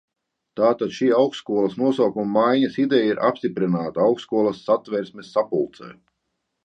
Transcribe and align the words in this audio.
Tātad 0.59 0.93
šī 0.99 1.09
augstskolas 1.17 1.75
nosaukuma 1.81 2.37
maiņas 2.47 2.79
ideja 2.85 3.11
ir 3.11 3.21
apstiprināta 3.29 4.07
augstskolas 4.09 4.63
Satversmes 4.71 5.31
sapulcē. 5.37 5.93